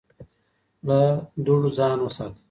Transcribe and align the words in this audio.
له 0.87 0.99
دوړو 1.45 1.69
ځان 1.77 1.97
وساته 2.01 2.39